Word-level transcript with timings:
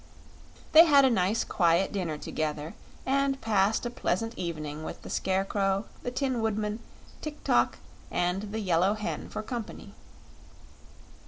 They 0.71 0.85
had 0.85 1.05
a 1.05 1.11
nice 1.11 1.43
quiet 1.43 1.91
dinner 1.91 2.17
together 2.17 2.73
and 3.05 3.39
passed 3.39 3.85
a 3.85 3.91
pleasant 3.91 4.35
evening 4.35 4.83
with 4.83 5.03
the 5.03 5.11
Scarecrow, 5.11 5.85
the 6.01 6.09
Tin 6.09 6.41
Woodman, 6.41 6.79
Tik 7.21 7.43
tok, 7.43 7.77
and 8.09 8.51
the 8.51 8.61
Yellow 8.61 8.95
Hen 8.95 9.29
for 9.29 9.43
company. 9.43 9.93